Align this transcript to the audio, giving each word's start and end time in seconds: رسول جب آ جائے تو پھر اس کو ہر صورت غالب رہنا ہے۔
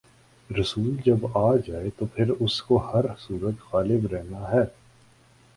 رسول 0.49 0.95
جب 1.05 1.37
آ 1.37 1.55
جائے 1.55 1.89
تو 1.97 2.05
پھر 2.05 2.29
اس 2.39 2.61
کو 2.61 2.77
ہر 2.77 3.05
صورت 3.19 3.73
غالب 3.73 4.07
رہنا 4.11 4.51
ہے۔ 4.51 4.63